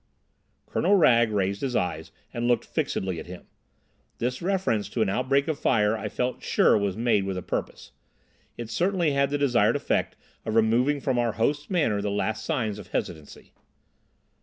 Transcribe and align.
Colonel 0.65 0.95
Wragge 0.95 1.29
raised 1.29 1.61
his 1.61 1.75
eyes 1.75 2.11
and 2.33 2.47
looked 2.47 2.65
fixedly 2.65 3.19
at 3.19 3.27
him. 3.27 3.45
This 4.17 4.41
reference 4.41 4.89
to 4.89 5.03
an 5.03 5.09
outbreak 5.09 5.47
of 5.47 5.59
fire 5.59 5.95
I 5.95 6.09
felt 6.09 6.41
sure 6.41 6.75
was 6.75 6.97
made 6.97 7.23
with 7.23 7.37
a 7.37 7.43
purpose. 7.43 7.91
It 8.57 8.71
certainly 8.71 9.11
had 9.11 9.29
the 9.29 9.37
desired 9.37 9.75
effect 9.75 10.15
of 10.43 10.55
removing 10.55 11.01
from 11.01 11.19
our 11.19 11.33
host's 11.33 11.69
manner 11.69 12.01
the 12.01 12.09
last 12.09 12.43
signs 12.43 12.79
of 12.79 12.87
hesitancy. 12.87 13.53